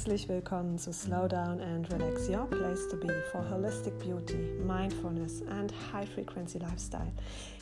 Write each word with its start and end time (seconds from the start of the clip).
Herzlich 0.00 0.30
willkommen 0.30 0.78
zu 0.78 0.94
Slow 0.94 1.28
Down 1.28 1.60
and 1.60 1.92
Relax, 1.92 2.26
your 2.26 2.46
place 2.46 2.88
to 2.88 2.96
be 2.96 3.12
for 3.30 3.42
holistic 3.42 3.92
beauty, 3.98 4.58
mindfulness 4.66 5.42
and 5.42 5.70
high 5.92 6.08
frequency 6.08 6.58
lifestyle. 6.58 7.12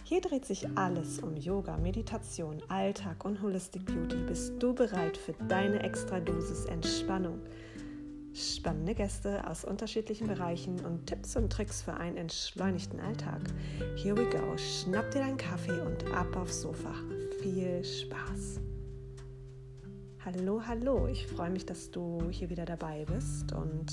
Hier 0.04 0.20
dreht 0.20 0.44
sich 0.44 0.64
alles 0.76 1.18
um 1.18 1.36
Yoga, 1.36 1.76
Meditation, 1.78 2.62
Alltag 2.68 3.24
und 3.24 3.42
Holistic 3.42 3.84
Beauty. 3.86 4.18
Bist 4.28 4.52
du 4.62 4.72
bereit 4.72 5.16
für 5.16 5.32
deine 5.48 5.82
extra 5.82 6.20
Dosis 6.20 6.66
Entspannung? 6.66 7.40
Spannende 8.32 8.94
Gäste 8.94 9.44
aus 9.50 9.64
unterschiedlichen 9.64 10.28
Bereichen 10.28 10.78
und 10.84 11.06
Tipps 11.06 11.34
und 11.34 11.52
Tricks 11.52 11.82
für 11.82 11.94
einen 11.94 12.18
entschleunigten 12.18 13.00
Alltag. 13.00 13.40
Here 13.96 14.16
we 14.16 14.30
go. 14.30 14.56
Schnapp 14.56 15.10
dir 15.10 15.22
deinen 15.22 15.38
Kaffee 15.38 15.80
und 15.80 16.06
ab 16.12 16.36
aufs 16.36 16.60
Sofa. 16.60 16.94
Viel 17.42 17.82
Spaß! 17.82 18.60
Hallo, 20.30 20.60
hallo. 20.66 21.06
Ich 21.06 21.26
freue 21.26 21.48
mich, 21.48 21.64
dass 21.64 21.90
du 21.90 22.28
hier 22.28 22.50
wieder 22.50 22.66
dabei 22.66 23.06
bist. 23.06 23.50
Und 23.52 23.86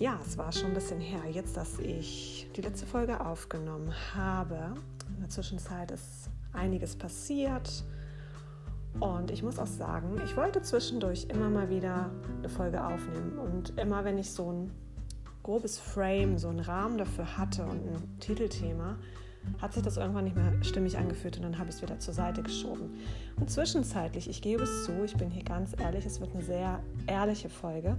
ja, 0.00 0.18
es 0.26 0.36
war 0.36 0.50
schon 0.50 0.70
ein 0.70 0.74
bisschen 0.74 1.00
her, 1.00 1.20
jetzt, 1.30 1.56
dass 1.56 1.78
ich 1.78 2.50
die 2.56 2.60
letzte 2.60 2.86
Folge 2.86 3.24
aufgenommen 3.24 3.94
habe. 4.16 4.74
In 5.14 5.20
der 5.20 5.28
Zwischenzeit 5.28 5.92
ist 5.92 6.28
einiges 6.52 6.96
passiert. 6.96 7.84
Und 8.98 9.30
ich 9.30 9.44
muss 9.44 9.60
auch 9.60 9.68
sagen, 9.68 10.20
ich 10.24 10.36
wollte 10.36 10.60
zwischendurch 10.62 11.28
immer 11.30 11.50
mal 11.50 11.70
wieder 11.70 12.10
eine 12.38 12.48
Folge 12.48 12.84
aufnehmen. 12.84 13.38
Und 13.38 13.78
immer 13.78 14.04
wenn 14.04 14.18
ich 14.18 14.32
so 14.32 14.50
ein 14.50 14.72
grobes 15.44 15.78
Frame, 15.78 16.36
so 16.36 16.48
einen 16.48 16.58
Rahmen 16.58 16.98
dafür 16.98 17.38
hatte 17.38 17.62
und 17.62 17.86
ein 17.86 18.18
Titelthema, 18.18 18.98
hat 19.60 19.72
sich 19.72 19.82
das 19.82 19.96
irgendwann 19.96 20.24
nicht 20.24 20.36
mehr 20.36 20.52
stimmig 20.62 20.98
angefühlt 20.98 21.36
und 21.36 21.42
dann 21.42 21.58
habe 21.58 21.70
ich 21.70 21.76
es 21.76 21.82
wieder 21.82 21.98
zur 21.98 22.14
Seite 22.14 22.42
geschoben. 22.42 22.94
Und 23.38 23.50
zwischenzeitlich, 23.50 24.28
ich 24.28 24.42
gebe 24.42 24.62
es 24.62 24.84
zu, 24.84 25.04
ich 25.04 25.16
bin 25.16 25.30
hier 25.30 25.44
ganz 25.44 25.74
ehrlich, 25.78 26.04
es 26.06 26.20
wird 26.20 26.34
eine 26.34 26.42
sehr 26.42 26.80
ehrliche 27.06 27.48
Folge, 27.48 27.96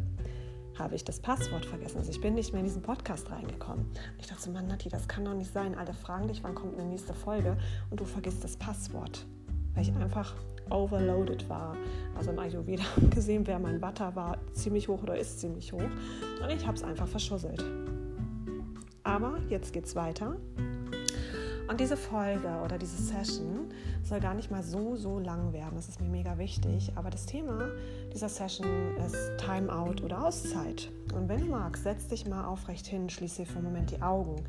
habe 0.78 0.96
ich 0.96 1.04
das 1.04 1.20
Passwort 1.20 1.66
vergessen. 1.66 1.98
Also 1.98 2.12
ich 2.12 2.22
bin 2.22 2.36
nicht 2.36 2.54
mehr 2.54 2.60
in 2.60 2.66
diesen 2.66 2.82
Podcast 2.82 3.32
reingekommen. 3.32 3.86
Ich 4.20 4.28
dachte 4.28 4.44
so, 4.44 4.52
Mann, 4.52 4.68
Nati, 4.68 4.90
das 4.90 5.08
kann 5.08 5.26
doch 5.26 5.34
nicht 5.34 5.52
sein. 5.52 5.76
Alle 5.76 5.94
fragen 5.94 6.28
dich, 6.28 6.44
wann 6.44 6.56
kommt 6.56 6.80
eine 6.80 6.88
nächste 6.88 7.14
Folge 7.14 7.58
und 7.90 8.00
du 8.00 8.06
vergisst 8.06 8.44
das 8.44 8.58
Passwort. 8.58 9.26
Weil 9.74 9.84
ich 9.84 9.96
einfach 9.96 10.36
overloaded 10.70 11.48
war. 11.50 11.76
Also 12.16 12.32
im 12.32 12.40
Ayurveda 12.40 12.84
gesehen, 13.10 13.48
wer 13.48 13.60
mein 13.60 13.82
Watter 13.82 14.16
war, 14.16 14.38
ziemlich 14.54 14.88
hoch 14.88 15.02
oder 15.04 15.18
ist 15.18 15.40
ziemlich 15.40 15.74
hoch. 15.74 15.82
Und 15.82 16.50
ich 16.50 16.66
habe 16.66 16.78
es 16.78 16.84
einfach 16.84 17.08
verschusselt. 17.08 17.64
Aber 19.04 19.40
jetzt 19.50 19.74
geht 19.74 19.86
es 19.86 19.96
weiter. 19.96 20.36
Und 21.68 21.82
diese 21.82 21.98
Folge 21.98 22.48
oder 22.64 22.78
diese 22.78 23.02
Session 23.02 23.72
soll 24.04 24.22
gar 24.22 24.34
nicht 24.34 24.50
mal 24.50 24.64
so, 24.64 24.96
so 24.96 25.20
lang 25.20 25.52
werden. 25.52 25.76
Das 25.76 25.90
ist 25.90 26.00
mir 26.00 26.08
mega 26.08 26.38
wichtig. 26.38 26.94
Aber 26.96 27.10
das 27.10 27.26
Thema 27.26 27.70
dieser 28.14 28.30
Session 28.30 28.96
ist 29.06 29.38
Timeout 29.38 30.02
oder 30.04 30.26
Auszeit. 30.26 30.90
Und 31.14 31.28
wenn 31.28 31.42
du 31.42 31.48
magst, 31.48 31.84
setz 31.84 32.08
dich 32.08 32.28
mal 32.28 32.46
aufrecht 32.46 32.88
hin, 32.88 33.10
schließe 33.10 33.46
für 33.46 33.58
einen 33.58 33.66
Moment 33.66 33.92
die 33.92 34.02
Augen 34.02 34.46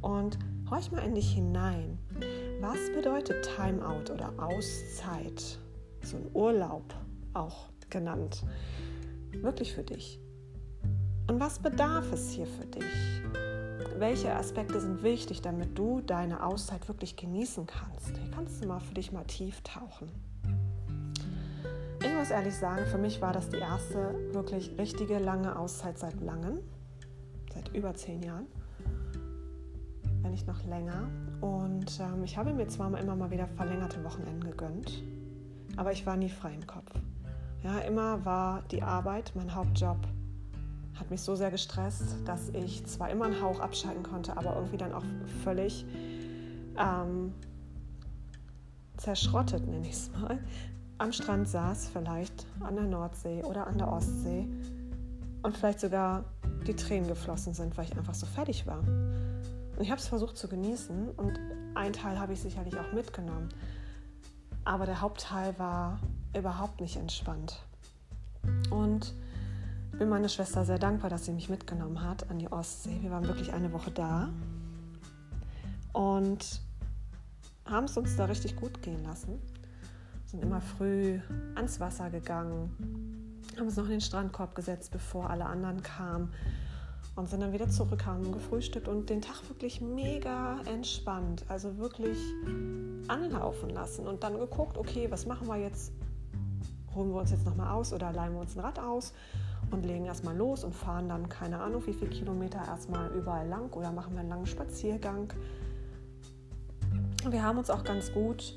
und 0.00 0.38
horch 0.70 0.90
mal 0.90 1.04
in 1.04 1.14
dich 1.14 1.32
hinein. 1.32 1.98
Was 2.60 2.78
bedeutet 2.94 3.48
Timeout 3.56 4.10
oder 4.12 4.32
Auszeit? 4.38 5.58
So 6.02 6.16
ein 6.16 6.30
Urlaub 6.32 6.94
auch 7.34 7.68
genannt. 7.90 8.44
Wirklich 9.30 9.74
für 9.74 9.84
dich. 9.84 10.18
Und 11.28 11.38
was 11.38 11.58
bedarf 11.58 12.12
es 12.12 12.30
hier 12.30 12.46
für 12.46 12.66
dich? 12.66 13.51
Welche 14.02 14.34
Aspekte 14.34 14.80
sind 14.80 15.04
wichtig, 15.04 15.42
damit 15.42 15.78
du 15.78 16.00
deine 16.00 16.44
Auszeit 16.44 16.88
wirklich 16.88 17.14
genießen 17.14 17.66
kannst. 17.66 18.08
Hier 18.08 18.30
kannst 18.34 18.60
du 18.60 18.66
mal 18.66 18.80
für 18.80 18.94
dich 18.94 19.12
mal 19.12 19.22
tief 19.22 19.60
tauchen. 19.60 20.10
Ich 22.04 22.12
muss 22.12 22.32
ehrlich 22.32 22.56
sagen, 22.56 22.84
für 22.86 22.98
mich 22.98 23.22
war 23.22 23.32
das 23.32 23.48
die 23.48 23.58
erste 23.58 24.12
wirklich 24.32 24.76
richtige 24.76 25.20
lange 25.20 25.56
Auszeit 25.56 26.00
seit 26.00 26.20
langem, 26.20 26.58
seit 27.54 27.68
über 27.76 27.94
zehn 27.94 28.24
Jahren, 28.24 28.46
wenn 30.22 30.32
nicht 30.32 30.48
noch 30.48 30.64
länger. 30.64 31.08
Und 31.40 32.00
ähm, 32.00 32.24
ich 32.24 32.36
habe 32.36 32.52
mir 32.52 32.66
zwar 32.66 32.98
immer 32.98 33.14
mal 33.14 33.30
wieder 33.30 33.46
verlängerte 33.46 34.02
Wochenenden 34.02 34.42
gegönnt, 34.42 35.00
aber 35.76 35.92
ich 35.92 36.04
war 36.04 36.16
nie 36.16 36.28
frei 36.28 36.54
im 36.54 36.66
Kopf. 36.66 36.90
Ja, 37.62 37.78
immer 37.78 38.24
war 38.24 38.62
die 38.72 38.82
Arbeit 38.82 39.30
mein 39.36 39.54
Hauptjob 39.54 39.98
hat 40.94 41.10
mich 41.10 41.20
so 41.22 41.34
sehr 41.34 41.50
gestresst, 41.50 42.16
dass 42.24 42.48
ich 42.50 42.84
zwar 42.86 43.10
immer 43.10 43.26
einen 43.26 43.40
Hauch 43.40 43.60
abschalten 43.60 44.02
konnte, 44.02 44.36
aber 44.36 44.56
irgendwie 44.56 44.76
dann 44.76 44.92
auch 44.92 45.04
völlig 45.42 45.84
ähm, 46.78 47.32
zerschrottet, 48.96 49.66
nenne 49.66 49.86
ich 49.86 49.94
es 49.94 50.10
mal, 50.12 50.38
am 50.98 51.12
Strand 51.12 51.48
saß, 51.48 51.88
vielleicht 51.92 52.46
an 52.60 52.76
der 52.76 52.84
Nordsee 52.84 53.42
oder 53.42 53.66
an 53.66 53.78
der 53.78 53.90
Ostsee 53.90 54.46
und 55.42 55.56
vielleicht 55.56 55.80
sogar 55.80 56.24
die 56.66 56.74
Tränen 56.76 57.08
geflossen 57.08 57.54
sind, 57.54 57.76
weil 57.76 57.86
ich 57.86 57.96
einfach 57.96 58.14
so 58.14 58.26
fertig 58.26 58.66
war. 58.66 58.78
Und 58.78 59.80
ich 59.80 59.90
habe 59.90 60.00
es 60.00 60.06
versucht 60.06 60.36
zu 60.36 60.48
genießen 60.48 61.10
und 61.10 61.40
ein 61.74 61.92
Teil 61.92 62.18
habe 62.20 62.34
ich 62.34 62.40
sicherlich 62.40 62.78
auch 62.78 62.92
mitgenommen. 62.92 63.48
Aber 64.64 64.86
der 64.86 65.00
Hauptteil 65.00 65.58
war 65.58 65.98
überhaupt 66.36 66.80
nicht 66.80 66.96
entspannt. 66.96 67.60
Und 68.70 69.14
bin 69.98 70.08
meiner 70.08 70.28
Schwester 70.28 70.64
sehr 70.64 70.78
dankbar, 70.78 71.10
dass 71.10 71.26
sie 71.26 71.32
mich 71.32 71.48
mitgenommen 71.48 72.02
hat 72.02 72.30
an 72.30 72.38
die 72.38 72.50
Ostsee. 72.50 72.98
Wir 73.02 73.10
waren 73.10 73.26
wirklich 73.26 73.52
eine 73.52 73.72
Woche 73.72 73.90
da 73.90 74.30
und 75.92 76.60
haben 77.66 77.84
es 77.84 77.96
uns 77.96 78.16
da 78.16 78.24
richtig 78.24 78.56
gut 78.56 78.82
gehen 78.82 79.04
lassen. 79.04 79.40
Sind 80.26 80.42
immer 80.42 80.60
früh 80.60 81.20
ans 81.54 81.78
Wasser 81.78 82.10
gegangen, 82.10 82.70
haben 83.56 83.66
uns 83.66 83.76
noch 83.76 83.84
in 83.84 83.90
den 83.90 84.00
Strandkorb 84.00 84.54
gesetzt, 84.54 84.90
bevor 84.92 85.28
alle 85.28 85.44
anderen 85.44 85.82
kamen 85.82 86.32
und 87.14 87.28
sind 87.28 87.40
dann 87.40 87.52
wieder 87.52 87.68
zurück, 87.68 88.06
haben 88.06 88.32
gefrühstückt 88.32 88.88
und 88.88 89.10
den 89.10 89.20
Tag 89.20 89.46
wirklich 89.48 89.82
mega 89.82 90.60
entspannt, 90.64 91.44
also 91.48 91.76
wirklich 91.76 92.18
anlaufen 93.08 93.68
lassen 93.68 94.06
und 94.06 94.22
dann 94.22 94.38
geguckt, 94.38 94.78
okay, 94.78 95.10
was 95.10 95.26
machen 95.26 95.46
wir 95.48 95.58
jetzt? 95.58 95.92
Holen 96.94 97.10
wir 97.10 97.20
uns 97.20 97.30
jetzt 97.30 97.44
nochmal 97.44 97.72
aus 97.72 97.92
oder 97.92 98.12
leihen 98.12 98.32
wir 98.32 98.40
uns 98.40 98.56
ein 98.56 98.60
Rad 98.60 98.78
aus 98.78 99.12
und 99.72 99.84
legen 99.84 100.06
erstmal 100.06 100.36
los 100.36 100.64
und 100.64 100.74
fahren 100.74 101.08
dann 101.08 101.28
keine 101.28 101.60
Ahnung 101.60 101.86
wie 101.86 101.92
viele 101.92 102.10
Kilometer 102.10 102.58
erstmal 102.66 103.10
überall 103.10 103.48
lang 103.48 103.72
oder 103.72 103.90
machen 103.92 104.14
wir 104.14 104.20
einen 104.20 104.28
langen 104.28 104.46
Spaziergang. 104.46 105.32
Wir 107.28 107.42
haben 107.42 107.58
uns 107.58 107.70
auch 107.70 107.84
ganz 107.84 108.12
gut 108.12 108.54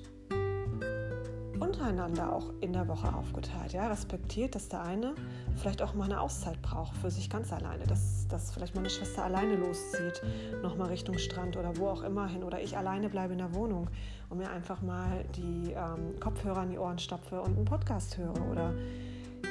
untereinander 1.60 2.34
auch 2.34 2.52
in 2.62 2.74
der 2.74 2.88
Woche 2.88 3.14
aufgeteilt. 3.14 3.74
Ja? 3.74 3.88
Respektiert, 3.88 4.56
dass 4.56 4.70
der 4.70 4.82
eine 4.82 5.16
vielleicht 5.56 5.82
auch 5.82 5.94
mal 5.94 6.06
eine 6.06 6.20
Auszeit 6.20 6.62
braucht 6.62 6.96
für 6.98 7.12
sich 7.12 7.30
ganz 7.30 7.52
alleine. 7.54 7.86
Dass, 7.86 8.28
dass 8.28 8.52
vielleicht 8.52 8.76
meine 8.76 8.90
Schwester 8.90 9.24
alleine 9.24 9.56
loszieht, 9.56 10.22
nochmal 10.62 10.88
Richtung 10.90 11.18
Strand 11.18 11.58
oder 11.58 11.78
wo 11.78 11.88
auch 11.88 12.04
immer 12.04 12.28
hin. 12.28 12.44
Oder 12.44 12.62
ich 12.62 12.78
alleine 12.78 13.10
bleibe 13.10 13.34
in 13.34 13.40
der 13.40 13.54
Wohnung 13.54 13.90
und 14.30 14.38
mir 14.38 14.50
einfach 14.50 14.82
mal 14.82 15.24
die 15.36 15.72
ähm, 15.72 16.20
Kopfhörer 16.20 16.64
in 16.64 16.72
die 16.72 16.78
Ohren 16.78 17.00
stopfe 17.00 17.42
und 17.42 17.56
einen 17.56 17.66
Podcast 17.66 18.18
höre. 18.18 18.50
Oder 18.52 18.74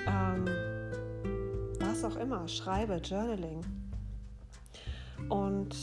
ähm, 0.07 0.47
was 1.95 2.03
auch 2.03 2.17
immer, 2.17 2.49
schreibe, 2.49 2.97
Journaling. 2.97 3.61
Und 5.29 5.77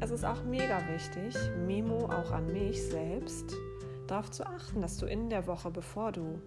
es 0.00 0.10
ist 0.10 0.26
auch 0.26 0.44
mega 0.44 0.78
wichtig, 0.92 1.34
Memo 1.66 2.04
auch 2.04 2.32
an 2.32 2.52
mich 2.52 2.82
selbst, 2.82 3.54
darauf 4.06 4.30
zu 4.30 4.46
achten, 4.46 4.82
dass 4.82 4.98
du 4.98 5.06
in 5.06 5.30
der 5.30 5.46
Woche, 5.46 5.70
bevor 5.70 6.12
du 6.12 6.38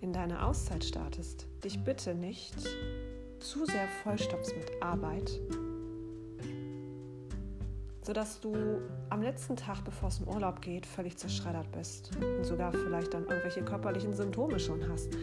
in 0.00 0.12
deine 0.12 0.44
Auszeit 0.44 0.82
startest, 0.82 1.46
dich 1.62 1.84
bitte 1.84 2.12
nicht 2.12 2.56
zu 3.38 3.64
sehr 3.64 3.86
vollstopfst 4.02 4.56
mit 4.56 4.82
Arbeit, 4.82 5.30
sodass 8.02 8.40
du 8.40 8.80
am 9.10 9.22
letzten 9.22 9.54
Tag, 9.54 9.84
bevor 9.84 10.08
es 10.08 10.18
im 10.18 10.26
Urlaub 10.26 10.60
geht, 10.60 10.86
völlig 10.86 11.16
zerschreddert 11.16 11.70
bist 11.70 12.10
und 12.16 12.42
sogar 12.42 12.72
vielleicht 12.72 13.14
dann 13.14 13.28
irgendwelche 13.28 13.64
körperlichen 13.64 14.12
Symptome 14.12 14.58
schon 14.58 14.88
hast 14.88 15.14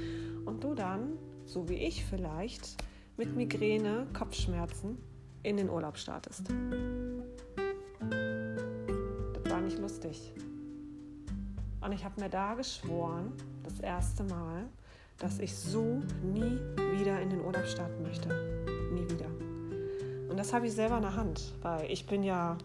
und 0.46 0.64
du 0.64 0.74
dann, 0.74 1.18
so 1.46 1.68
wie 1.70 1.76
ich 1.76 2.06
vielleicht, 2.06 2.78
mit 3.18 3.36
Migräne, 3.36 4.08
Kopfschmerzen 4.14 4.98
in 5.44 5.58
den 5.58 5.70
Urlaub 5.70 5.98
startest. 5.98 6.50
Das 9.34 9.52
war 9.52 9.62
nicht 9.62 9.78
lustig. 9.80 10.34
Und 11.82 11.92
ich 11.92 12.04
habe 12.04 12.22
mir 12.22 12.30
da 12.30 12.54
geschworen, 12.54 13.34
das 13.64 13.80
erste 13.80 14.24
Mal, 14.24 14.70
dass 15.18 15.40
ich 15.40 15.56
so 15.56 16.02
nie 16.24 16.60
wieder 16.98 17.22
in 17.22 17.30
den 17.30 17.42
Urlaub 17.42 17.66
starten 17.66 18.04
möchte. 18.04 18.30
Nie 18.94 19.10
wieder. 19.10 19.28
Und 20.30 20.38
das 20.38 20.54
habe 20.54 20.68
ich 20.68 20.74
selber 20.74 20.98
in 20.98 21.04
der 21.04 21.16
Hand, 21.16 21.54
weil 21.62 21.92
ich 21.92 22.06
bin 22.06 22.24
ja 22.24 22.58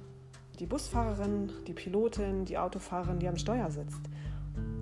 die 0.59 0.67
Busfahrerin, 0.67 1.50
die 1.67 1.73
Pilotin, 1.73 2.44
die 2.44 2.59
Autofahrerin, 2.59 3.19
die 3.19 3.29
am 3.29 3.37
Steuer 3.37 3.71
sitzt 3.71 4.03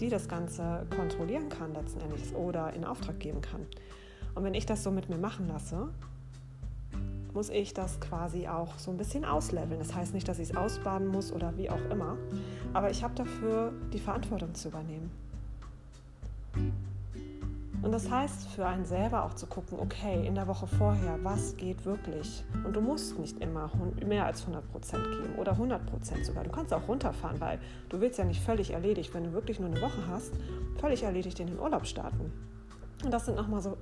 die 0.00 0.08
das 0.08 0.28
Ganze 0.28 0.86
kontrollieren 0.94 1.48
kann 1.48 1.72
letzten 1.74 2.00
Endes 2.00 2.34
oder 2.34 2.72
in 2.74 2.84
Auftrag 2.84 3.20
geben 3.20 3.40
kann. 3.40 3.66
Und 4.34 4.44
wenn 4.44 4.54
ich 4.54 4.66
das 4.66 4.82
so 4.82 4.90
mit 4.90 5.08
mir 5.08 5.19
machen 5.19 5.48
lasse, 5.48 5.88
muss 7.34 7.48
ich 7.48 7.72
das 7.72 8.00
quasi 8.00 8.46
auch 8.48 8.78
so 8.78 8.90
ein 8.90 8.96
bisschen 8.96 9.24
ausleveln. 9.24 9.78
Das 9.78 9.94
heißt 9.94 10.14
nicht, 10.14 10.28
dass 10.28 10.38
ich 10.38 10.50
es 10.50 10.56
ausbaden 10.56 11.08
muss 11.08 11.32
oder 11.32 11.56
wie 11.56 11.70
auch 11.70 11.90
immer, 11.90 12.16
aber 12.72 12.90
ich 12.90 13.02
habe 13.02 13.14
dafür 13.14 13.72
die 13.92 14.00
Verantwortung 14.00 14.54
zu 14.54 14.69
übernehmen. 14.69 15.10
Und 17.93 18.03
das 18.03 18.11
heißt 18.11 18.49
für 18.49 18.65
einen 18.65 18.87
selber 18.87 19.23
auch 19.23 19.35
zu 19.35 19.47
gucken, 19.47 19.79
okay, 19.79 20.27
in 20.27 20.35
der 20.35 20.49
Woche 20.49 20.67
vorher, 20.67 21.19
was 21.25 21.59
geht 21.59 21.85
wirklich? 21.85 22.43
Und 22.65 22.75
du 22.75 22.81
musst 22.81 23.19
nicht 23.19 23.39
immer 23.43 23.71
mehr 24.06 24.25
als 24.25 24.41
100 24.41 24.67
Prozent 24.73 25.05
geben 25.05 25.35
oder 25.37 25.53
100 25.53 25.85
Prozent 25.85 26.25
sogar. 26.25 26.43
Du 26.43 26.49
kannst 26.49 26.73
auch 26.73 26.89
runterfahren, 26.89 27.39
weil 27.39 27.59
du 27.91 28.00
willst 28.00 28.19
ja 28.19 28.25
nicht 28.25 28.41
völlig 28.41 28.71
erledigt, 28.71 29.12
wenn 29.12 29.25
du 29.25 29.35
wirklich 29.35 29.61
nur 29.61 29.69
eine 29.69 29.83
Woche 29.83 30.06
hast, 30.09 30.33
völlig 30.81 31.03
erledigt 31.03 31.39
in 31.41 31.49
den 31.49 31.59
Urlaub 31.59 31.87
starten. 31.87 32.33
Und 33.05 33.12
das 33.12 33.27
sind 33.27 33.37
nochmal 33.37 33.61
so 33.61 33.77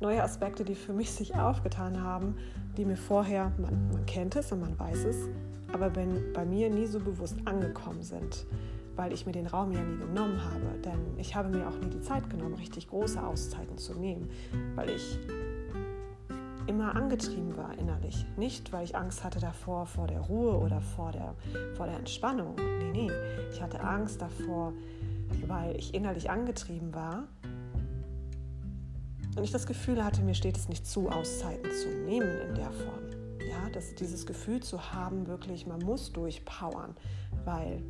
neue 0.00 0.22
Aspekte, 0.22 0.64
die 0.64 0.74
für 0.74 0.94
mich 0.94 1.10
sich 1.10 1.34
aufgetan 1.34 2.02
haben, 2.02 2.36
die 2.78 2.86
mir 2.86 2.96
vorher, 2.96 3.52
man, 3.58 3.92
man 3.92 4.06
kennt 4.06 4.34
es 4.34 4.50
und 4.50 4.62
man 4.62 4.78
weiß 4.78 5.04
es, 5.04 5.28
aber 5.74 5.90
bei 5.90 6.46
mir 6.46 6.70
nie 6.70 6.86
so 6.86 7.00
bewusst 7.00 7.36
angekommen 7.44 8.02
sind 8.02 8.46
weil 8.96 9.12
ich 9.12 9.26
mir 9.26 9.32
den 9.32 9.46
Raum 9.46 9.72
ja 9.72 9.82
nie 9.82 9.98
genommen 9.98 10.42
habe. 10.44 10.78
Denn 10.84 11.18
ich 11.18 11.34
habe 11.34 11.48
mir 11.48 11.66
auch 11.68 11.78
nie 11.78 11.90
die 11.90 12.00
Zeit 12.00 12.28
genommen, 12.30 12.54
richtig 12.54 12.88
große 12.88 13.22
Auszeiten 13.22 13.78
zu 13.78 13.94
nehmen, 13.94 14.30
weil 14.74 14.90
ich 14.90 15.18
immer 16.66 16.94
angetrieben 16.94 17.56
war 17.56 17.76
innerlich. 17.78 18.24
Nicht, 18.36 18.72
weil 18.72 18.84
ich 18.84 18.96
Angst 18.96 19.24
hatte 19.24 19.40
davor 19.40 19.86
vor 19.86 20.06
der 20.06 20.20
Ruhe 20.20 20.56
oder 20.58 20.80
vor 20.80 21.12
der, 21.12 21.34
vor 21.74 21.86
der 21.86 21.98
Entspannung. 21.98 22.54
Nee, 22.56 22.92
nee. 22.92 23.10
Ich 23.52 23.60
hatte 23.60 23.80
Angst 23.80 24.22
davor, 24.22 24.72
weil 25.46 25.76
ich 25.76 25.94
innerlich 25.94 26.30
angetrieben 26.30 26.94
war 26.94 27.24
und 29.36 29.44
ich 29.44 29.50
das 29.50 29.66
Gefühl 29.66 30.04
hatte, 30.04 30.22
mir 30.22 30.34
steht 30.34 30.56
es 30.56 30.68
nicht 30.68 30.86
zu, 30.86 31.08
Auszeiten 31.08 31.70
zu 31.70 31.88
nehmen 31.88 32.30
in 32.48 32.54
der 32.54 32.70
Form. 32.70 33.02
Ja, 33.48 33.70
dass 33.70 33.94
dieses 33.94 34.26
Gefühl 34.26 34.62
zu 34.62 34.92
haben, 34.92 35.26
wirklich, 35.26 35.66
man 35.66 35.80
muss 35.80 36.12
durchpowern, 36.12 36.94
weil 37.44 37.82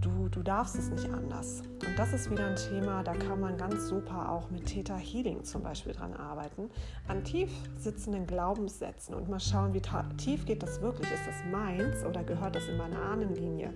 du, 0.00 0.28
du 0.28 0.42
darfst 0.42 0.76
es 0.76 0.90
nicht 0.90 1.08
anders. 1.10 1.62
Und 1.86 1.98
das 1.98 2.12
ist 2.12 2.30
wieder 2.30 2.46
ein 2.46 2.56
Thema, 2.56 3.02
da 3.02 3.14
kann 3.14 3.40
man 3.40 3.56
ganz 3.56 3.88
super 3.88 4.30
auch 4.30 4.50
mit 4.50 4.66
Theta 4.66 4.96
Healing 4.96 5.44
zum 5.44 5.62
Beispiel 5.62 5.92
dran 5.92 6.14
arbeiten, 6.14 6.70
an 7.08 7.24
tief 7.24 7.50
sitzenden 7.76 8.26
Glaubenssätzen 8.26 9.14
und 9.14 9.28
mal 9.28 9.40
schauen, 9.40 9.74
wie 9.74 9.82
tief 10.16 10.46
geht 10.46 10.62
das 10.62 10.80
wirklich, 10.80 11.10
ist 11.10 11.26
das 11.26 11.36
meins 11.50 12.04
oder 12.04 12.22
gehört 12.24 12.56
das 12.56 12.66
in 12.68 12.76
meine 12.76 12.98
Ahnenlinie? 12.98 13.72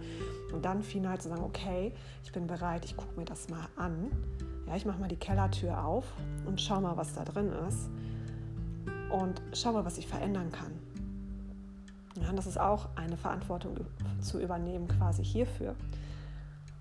Und 0.52 0.64
dann 0.64 0.82
final 0.82 1.20
zu 1.20 1.28
sagen, 1.28 1.42
okay, 1.42 1.92
ich 2.24 2.32
bin 2.32 2.46
bereit, 2.46 2.84
ich 2.84 2.96
gucke 2.96 3.18
mir 3.18 3.26
das 3.26 3.48
mal 3.48 3.68
an. 3.76 4.10
Ja, 4.66 4.76
ich 4.76 4.84
mache 4.84 4.98
mal 4.98 5.08
die 5.08 5.16
Kellertür 5.16 5.84
auf 5.84 6.04
und 6.46 6.60
schau 6.60 6.80
mal, 6.80 6.96
was 6.96 7.14
da 7.14 7.24
drin 7.24 7.52
ist 7.68 7.90
und 9.10 9.40
schau 9.52 9.72
mal, 9.72 9.84
was 9.84 9.98
ich 9.98 10.06
verändern 10.06 10.50
kann. 10.52 10.72
Ja, 12.22 12.32
das 12.32 12.46
ist 12.46 12.58
auch 12.58 12.88
eine 12.96 13.16
Verantwortung 13.16 13.76
zu 14.20 14.40
übernehmen 14.40 14.88
quasi 14.88 15.24
hierfür. 15.24 15.74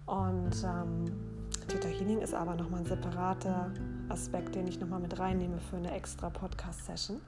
Und 0.06 0.64
ähm, 0.64 1.06
Theta 1.68 1.90
Healing 1.90 2.20
ist 2.20 2.34
aber 2.34 2.56
nochmal 2.56 2.80
ein 2.80 2.86
separater 2.86 3.72
Aspekt, 4.10 4.56
den 4.56 4.68
ich 4.68 4.80
nochmal 4.80 5.02
mit 5.02 5.20
reinnehme 5.20 5.60
für 5.60 5.78
eine 5.78 5.92
extra 5.92 6.30
Podcast-Session. 6.30 7.20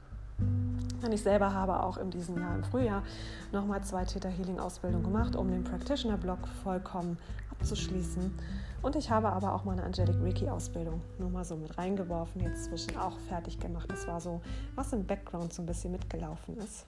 Denn 1.03 1.11
ich 1.11 1.21
selber 1.21 1.53
habe 1.53 1.83
auch 1.83 1.97
in 1.97 2.09
diesem 2.09 2.37
Jahr 2.37 2.55
im 2.55 2.63
Frühjahr 2.63 3.03
nochmal 3.51 3.83
zwei 3.83 4.05
Theta 4.05 4.29
Healing 4.29 4.59
Ausbildungen 4.59 5.03
gemacht, 5.03 5.35
um 5.35 5.49
den 5.51 5.63
Practitioner-Blog 5.63 6.39
vollkommen 6.63 7.17
abzuschließen. 7.51 8.33
Und 8.81 8.95
ich 8.95 9.09
habe 9.11 9.29
aber 9.29 9.53
auch 9.53 9.65
meine 9.65 9.83
Angelic 9.83 10.15
Reiki 10.21 10.47
Ausbildung 10.47 11.01
nur 11.17 11.29
mal 11.29 11.43
so 11.43 11.57
mit 11.57 11.77
reingeworfen, 11.77 12.41
jetzt 12.41 12.65
zwischen 12.65 12.95
auch 12.97 13.19
fertig 13.27 13.59
gemacht. 13.59 13.89
Das 13.91 14.07
war 14.07 14.21
so, 14.21 14.41
was 14.75 14.93
im 14.93 15.05
Background 15.05 15.51
so 15.53 15.61
ein 15.61 15.65
bisschen 15.65 15.91
mitgelaufen 15.91 16.57
ist. 16.57 16.85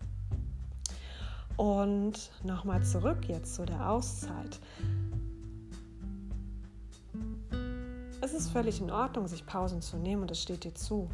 Und 1.58 2.32
nochmal 2.44 2.84
zurück 2.84 3.28
jetzt 3.28 3.56
zu 3.56 3.66
der 3.66 3.90
Auszeit. 3.90 4.60
Es 8.22 8.34
ist 8.34 8.50
völlig 8.50 8.80
in 8.80 8.92
Ordnung, 8.92 9.28
sich 9.28 9.46
Pausen 9.46 9.82
zu 9.82 9.98
nehmen 9.98 10.22
und 10.22 10.32
es 10.32 10.42
steht 10.42 10.64
dir 10.64 10.76
zu. 10.76 11.10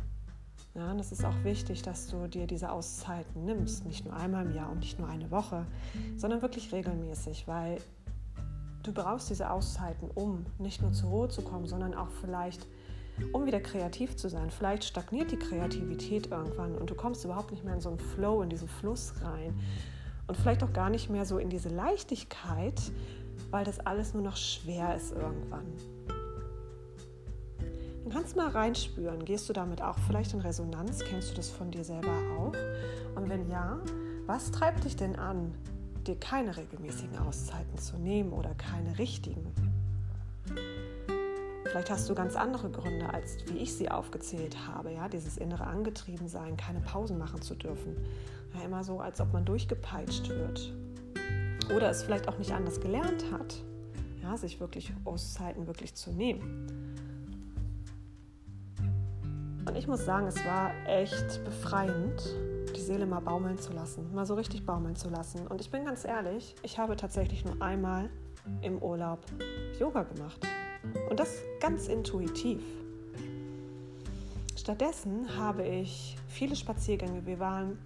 Ja, 0.75 0.91
und 0.91 0.99
es 0.99 1.11
ist 1.11 1.25
auch 1.25 1.43
wichtig, 1.43 1.81
dass 1.81 2.07
du 2.07 2.27
dir 2.27 2.45
diese 2.45 2.71
Auszeiten 2.71 3.45
nimmst, 3.45 3.85
nicht 3.85 4.05
nur 4.05 4.15
einmal 4.15 4.45
im 4.45 4.53
Jahr 4.53 4.69
und 4.69 4.79
nicht 4.79 4.99
nur 4.99 5.07
eine 5.07 5.31
Woche, 5.31 5.65
sondern 6.17 6.41
wirklich 6.41 6.71
regelmäßig, 6.71 7.47
weil 7.47 7.77
du 8.83 8.93
brauchst 8.93 9.29
diese 9.29 9.49
Auszeiten, 9.49 10.11
um 10.13 10.45
nicht 10.59 10.81
nur 10.81 10.91
zur 10.91 11.09
Ruhe 11.09 11.29
zu 11.29 11.41
kommen, 11.41 11.65
sondern 11.65 11.95
auch 11.95 12.11
vielleicht, 12.21 12.67
um 13.33 13.45
wieder 13.47 13.59
kreativ 13.59 14.17
zu 14.17 14.29
sein. 14.29 14.51
Vielleicht 14.51 14.83
stagniert 14.83 15.31
die 15.31 15.39
Kreativität 15.39 16.27
irgendwann 16.27 16.75
und 16.75 16.89
du 16.89 16.95
kommst 16.95 17.25
überhaupt 17.25 17.51
nicht 17.51 17.63
mehr 17.63 17.73
in 17.73 17.81
so 17.81 17.89
einen 17.89 17.99
Flow, 17.99 18.43
in 18.43 18.49
diesen 18.49 18.67
Fluss 18.67 19.13
rein 19.23 19.59
und 20.27 20.35
vielleicht 20.37 20.63
auch 20.63 20.73
gar 20.73 20.89
nicht 20.89 21.09
mehr 21.09 21.25
so 21.25 21.37
in 21.37 21.49
diese 21.49 21.69
Leichtigkeit, 21.69 22.79
weil 23.49 23.65
das 23.65 23.79
alles 23.79 24.13
nur 24.13 24.23
noch 24.23 24.35
schwer 24.35 24.95
ist 24.95 25.13
irgendwann. 25.13 25.65
Dann 28.03 28.13
kannst 28.13 28.35
du 28.35 28.39
mal 28.39 28.49
reinspüren. 28.49 29.25
Gehst 29.25 29.49
du 29.49 29.53
damit 29.53 29.81
auch 29.81 29.97
vielleicht 30.07 30.33
in 30.33 30.39
Resonanz? 30.39 30.99
Kennst 30.99 31.31
du 31.31 31.35
das 31.35 31.49
von 31.49 31.71
dir 31.71 31.83
selber 31.83 32.13
auch? 32.37 32.53
Und 33.15 33.29
wenn 33.29 33.49
ja, 33.49 33.79
was 34.25 34.51
treibt 34.51 34.85
dich 34.85 34.95
denn 34.95 35.17
an, 35.17 35.53
dir 36.05 36.17
keine 36.17 36.55
regelmäßigen 36.55 37.17
Auszeiten 37.17 37.77
zu 37.77 37.97
nehmen 37.97 38.31
oder 38.31 38.53
keine 38.55 38.97
richtigen? 38.97 39.53
Vielleicht 41.69 41.89
hast 41.89 42.09
du 42.09 42.15
ganz 42.15 42.35
andere 42.35 42.69
Gründe, 42.69 43.09
als 43.13 43.37
wie 43.47 43.57
ich 43.57 43.73
sie 43.73 43.89
aufgezählt 43.91 44.55
habe. 44.67 44.93
Ja, 44.93 45.09
dieses 45.09 45.37
innere 45.37 45.67
Angetriebensein, 45.67 46.55
keine 46.55 46.79
Pausen 46.79 47.17
machen 47.17 47.41
zu 47.41 47.55
dürfen. 47.55 47.97
Ja, 48.55 48.63
immer 48.63 48.83
so, 48.83 48.99
als 48.99 49.19
ob 49.19 49.33
man 49.33 49.43
durchgepeitscht 49.43 50.29
wird. 50.29 50.73
Oder 51.75 51.89
es 51.89 52.03
vielleicht 52.03 52.29
auch 52.29 52.37
nicht 52.37 52.53
anders 52.53 52.79
gelernt 52.79 53.25
hat, 53.31 53.61
ja, 54.23 54.37
sich 54.37 54.59
wirklich 54.59 54.93
Auszeiten 55.03 55.67
wirklich 55.67 55.93
zu 55.95 56.11
nehmen. 56.11 56.95
Und 59.67 59.75
ich 59.75 59.87
muss 59.87 60.05
sagen, 60.05 60.27
es 60.27 60.37
war 60.45 60.71
echt 60.87 61.43
befreiend, 61.43 62.23
die 62.73 62.81
Seele 62.81 63.05
mal 63.05 63.19
baumeln 63.19 63.57
zu 63.57 63.73
lassen, 63.73 64.13
mal 64.15 64.25
so 64.25 64.35
richtig 64.35 64.65
baumeln 64.65 64.95
zu 64.95 65.09
lassen. 65.09 65.45
Und 65.47 65.59
ich 65.59 65.69
bin 65.69 65.83
ganz 65.83 66.05
ehrlich, 66.05 66.55
ich 66.63 66.79
habe 66.79 66.95
tatsächlich 66.95 67.43
nur 67.43 67.61
einmal 67.61 68.09
im 68.61 68.81
Urlaub 68.81 69.19
Yoga 69.77 70.03
gemacht. 70.03 70.47
Und 71.09 71.19
das 71.19 71.41
ganz 71.59 71.87
intuitiv. 71.87 72.61
Stattdessen 74.55 75.37
habe 75.37 75.63
ich 75.63 76.17
viele 76.27 76.55
Spaziergänge. 76.55 77.25
Wir 77.25 77.39
waren 77.39 77.77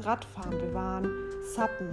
Radfahren, 0.00 0.52
wir 0.52 0.72
waren 0.72 1.08
Zappen. 1.54 1.88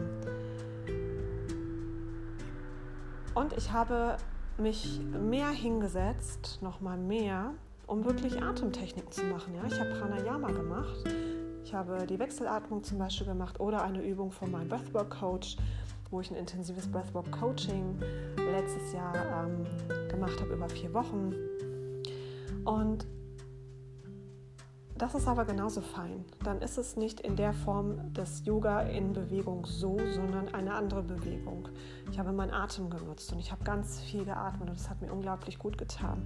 Und 3.33 3.53
ich 3.53 3.71
habe 3.71 4.17
mich 4.57 4.99
mehr 5.19 5.49
hingesetzt, 5.49 6.59
noch 6.61 6.81
mal 6.81 6.97
mehr, 6.97 7.53
um 7.87 8.05
wirklich 8.05 8.41
Atemtechniken 8.41 9.11
zu 9.11 9.23
machen. 9.25 9.55
Ja? 9.55 9.63
Ich 9.65 9.79
habe 9.79 9.95
Pranayama 9.95 10.51
gemacht. 10.51 11.05
Ich 11.63 11.73
habe 11.73 12.05
die 12.07 12.19
Wechselatmung 12.19 12.83
zum 12.83 12.97
Beispiel 12.97 13.27
gemacht 13.27 13.59
oder 13.59 13.83
eine 13.83 14.01
Übung 14.01 14.31
von 14.31 14.51
meinem 14.51 14.69
Breathwork 14.69 15.09
Coach 15.09 15.57
wo 16.11 16.21
ich 16.21 16.31
ein 16.31 16.37
intensives 16.37 16.87
Breathwork 16.87 17.31
Coaching 17.31 17.99
letztes 18.37 18.93
Jahr 18.93 19.45
ähm, 19.45 19.65
gemacht 20.09 20.39
habe 20.41 20.53
über 20.53 20.69
vier 20.69 20.93
Wochen. 20.93 21.33
Und 22.65 23.05
das 24.99 25.15
ist 25.15 25.27
aber 25.29 25.45
genauso 25.45 25.79
fein. 25.79 26.25
Dann 26.43 26.61
ist 26.61 26.77
es 26.77 26.97
nicht 26.97 27.21
in 27.21 27.37
der 27.37 27.53
Form 27.53 28.13
des 28.13 28.45
Yoga 28.45 28.81
in 28.81 29.13
Bewegung 29.13 29.65
so, 29.65 29.97
sondern 30.11 30.53
eine 30.53 30.73
andere 30.73 31.03
Bewegung. 31.03 31.69
Ich 32.11 32.19
habe 32.19 32.33
meinen 32.33 32.51
Atem 32.51 32.89
genutzt 32.89 33.31
und 33.31 33.39
ich 33.39 33.51
habe 33.51 33.63
ganz 33.63 34.01
viel 34.01 34.25
geatmet 34.25 34.69
und 34.69 34.75
es 34.75 34.89
hat 34.89 35.01
mir 35.01 35.13
unglaublich 35.13 35.57
gut 35.57 35.77
getan. 35.77 36.21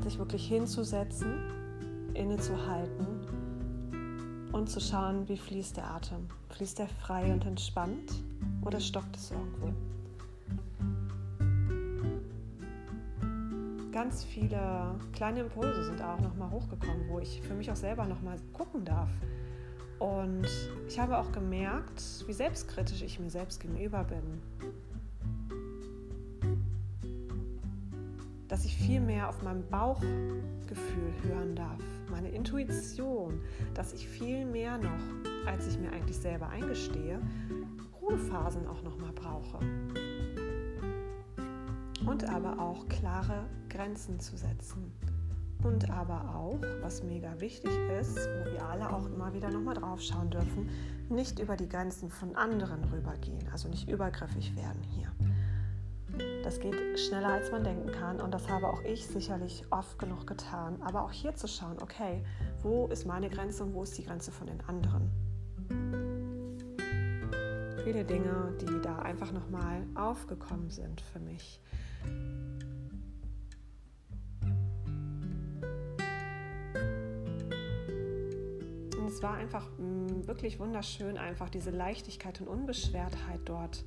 Sich 0.00 0.18
wirklich 0.18 0.46
hinzusetzen, 0.46 1.32
innezuhalten 2.12 3.06
und 4.52 4.68
zu 4.68 4.80
schauen, 4.80 5.28
wie 5.28 5.36
fließt 5.36 5.76
der 5.76 5.90
Atem. 5.90 6.28
Fließt 6.50 6.80
er 6.80 6.88
frei 6.88 7.32
und 7.32 7.46
entspannt 7.46 8.12
oder 8.62 8.80
stockt 8.80 9.16
es 9.16 9.30
irgendwo? 9.30 9.72
Ganz 13.92 14.24
viele 14.24 14.94
kleine 15.12 15.40
Impulse 15.40 15.84
sind 15.84 16.02
auch 16.02 16.20
nochmal 16.20 16.50
hochgekommen, 16.50 17.08
wo 17.08 17.18
ich 17.18 17.40
für 17.42 17.54
mich 17.54 17.70
auch 17.70 17.76
selber 17.76 18.06
nochmal 18.06 18.36
gucken 18.52 18.84
darf. 18.84 19.10
Und 19.98 20.48
ich 20.88 20.98
habe 20.98 21.18
auch 21.18 21.30
gemerkt, 21.32 22.02
wie 22.26 22.32
selbstkritisch 22.32 23.02
ich 23.02 23.20
mir 23.20 23.30
selbst 23.30 23.60
gegenüber 23.60 24.04
bin. 24.04 24.40
Dass 28.48 28.64
ich 28.64 28.74
viel 28.76 29.00
mehr 29.00 29.28
auf 29.28 29.42
mein 29.42 29.68
Bauchgefühl 29.68 31.12
hören 31.22 31.54
darf 31.54 31.89
meine 32.10 32.28
Intuition, 32.28 33.40
dass 33.74 33.92
ich 33.92 34.08
viel 34.08 34.44
mehr 34.44 34.78
noch, 34.78 35.46
als 35.46 35.66
ich 35.68 35.78
mir 35.78 35.92
eigentlich 35.92 36.18
selber 36.18 36.48
eingestehe, 36.48 37.20
Ruhephasen 38.00 38.66
auch 38.66 38.82
noch 38.82 38.98
mal 38.98 39.12
brauche. 39.12 39.58
Und 42.06 42.28
aber 42.28 42.58
auch 42.58 42.88
klare 42.88 43.46
Grenzen 43.68 44.18
zu 44.20 44.36
setzen. 44.36 44.92
Und 45.62 45.90
aber 45.90 46.34
auch, 46.34 46.58
was 46.80 47.02
mega 47.02 47.38
wichtig 47.38 47.70
ist, 48.00 48.16
wo 48.16 48.52
wir 48.52 48.66
alle 48.66 48.90
auch 48.90 49.06
immer 49.06 49.34
wieder 49.34 49.50
nochmal 49.50 49.74
drauf 49.74 50.00
schauen 50.00 50.30
dürfen, 50.30 50.70
nicht 51.10 51.38
über 51.38 51.56
die 51.56 51.68
Grenzen 51.68 52.08
von 52.08 52.34
anderen 52.34 52.82
rübergehen, 52.84 53.46
also 53.52 53.68
nicht 53.68 53.90
übergriffig 53.90 54.56
werden 54.56 54.82
hier. 54.88 55.12
Das 56.42 56.58
geht 56.58 56.98
schneller, 56.98 57.28
als 57.28 57.50
man 57.50 57.62
denken 57.64 57.92
kann. 57.92 58.20
Und 58.20 58.32
das 58.32 58.48
habe 58.48 58.68
auch 58.68 58.82
ich 58.82 59.06
sicherlich 59.06 59.64
oft 59.70 59.98
genug 59.98 60.26
getan. 60.26 60.80
Aber 60.82 61.04
auch 61.04 61.12
hier 61.12 61.34
zu 61.34 61.46
schauen, 61.46 61.76
okay, 61.80 62.24
wo 62.62 62.86
ist 62.88 63.06
meine 63.06 63.28
Grenze 63.28 63.62
und 63.64 63.74
wo 63.74 63.82
ist 63.82 63.96
die 63.96 64.04
Grenze 64.04 64.32
von 64.32 64.46
den 64.46 64.60
anderen? 64.62 65.10
Viele 67.84 68.04
Dinge, 68.04 68.54
die 68.60 68.80
da 68.82 68.98
einfach 68.98 69.32
nochmal 69.32 69.86
aufgekommen 69.94 70.70
sind 70.70 71.00
für 71.00 71.18
mich. 71.18 71.60
Und 78.98 79.06
es 79.06 79.22
war 79.22 79.34
einfach 79.34 79.66
mh, 79.78 79.84
mm, 79.84 80.26
wirklich 80.26 80.58
wunderschön, 80.58 81.16
einfach 81.16 81.48
diese 81.48 81.70
Leichtigkeit 81.70 82.40
und 82.40 82.48
Unbeschwertheit 82.48 83.40
dort 83.44 83.84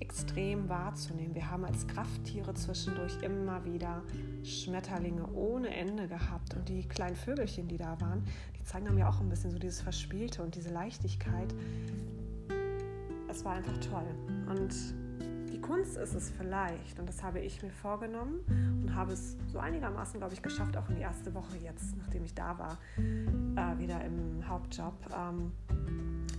extrem 0.00 0.68
wahrzunehmen. 0.68 1.34
Wir 1.34 1.50
haben 1.50 1.64
als 1.64 1.86
Krafttiere 1.86 2.54
zwischendurch 2.54 3.22
immer 3.22 3.64
wieder 3.64 4.02
Schmetterlinge 4.44 5.26
ohne 5.32 5.74
Ende 5.74 6.08
gehabt 6.08 6.54
und 6.54 6.68
die 6.68 6.86
kleinen 6.86 7.16
Vögelchen, 7.16 7.68
die 7.68 7.76
da 7.76 8.00
waren, 8.00 8.24
die 8.58 8.64
zeigen 8.64 8.88
einem 8.88 8.98
ja 8.98 9.08
auch 9.08 9.20
ein 9.20 9.28
bisschen 9.28 9.50
so 9.50 9.58
dieses 9.58 9.80
Verspielte 9.80 10.42
und 10.42 10.54
diese 10.54 10.70
Leichtigkeit. 10.70 11.54
Es 13.28 13.44
war 13.44 13.54
einfach 13.54 13.76
toll 13.78 14.06
und 14.48 14.74
die 15.52 15.60
Kunst 15.60 15.96
ist 15.96 16.14
es 16.14 16.30
vielleicht, 16.30 17.00
und 17.00 17.08
das 17.08 17.22
habe 17.22 17.40
ich 17.40 17.62
mir 17.62 17.70
vorgenommen 17.70 18.40
und 18.82 18.94
habe 18.94 19.12
es 19.12 19.36
so 19.48 19.58
einigermaßen, 19.58 20.20
glaube 20.20 20.34
ich, 20.34 20.42
geschafft, 20.42 20.76
auch 20.76 20.88
in 20.88 20.96
die 20.96 21.02
erste 21.02 21.34
Woche 21.34 21.56
jetzt, 21.56 21.96
nachdem 21.96 22.24
ich 22.24 22.34
da 22.34 22.58
war, 22.58 22.78
äh, 22.96 23.78
wieder 23.78 24.04
im 24.04 24.46
Hauptjob, 24.48 24.94
ähm, 25.16 25.52